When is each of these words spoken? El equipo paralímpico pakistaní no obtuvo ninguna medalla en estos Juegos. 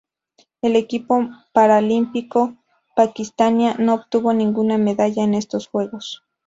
El 0.63 0.77
equipo 0.77 1.29
paralímpico 1.53 2.57
pakistaní 2.95 3.67
no 3.77 3.93
obtuvo 3.93 4.33
ninguna 4.33 4.79
medalla 4.79 5.23
en 5.23 5.35
estos 5.35 5.67
Juegos. 5.67 6.23